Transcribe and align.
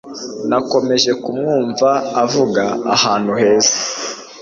Nakomeje 0.49 1.11
kumwumva 1.23 1.89
avuga 2.23 2.63
Ahantu 2.95 3.31
heza 3.41 3.75